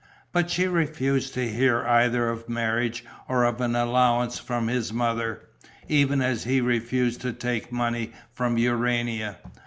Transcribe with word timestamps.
But 0.31 0.49
she 0.49 0.65
refused 0.65 1.35
to 1.35 1.47
hear 1.47 1.85
either 1.85 2.27
of 2.31 2.49
marriage 2.49 3.05
or 3.29 3.43
of 3.43 3.61
an 3.61 3.75
allowance 3.75 4.39
from 4.39 4.67
his 4.67 4.91
mother, 4.91 5.41
even 5.87 6.23
as 6.23 6.43
he 6.45 6.59
refused 6.59 7.21
to 7.21 7.31
take 7.31 7.71
money 7.71 8.11
from 8.33 8.57
Urania. 8.57 9.37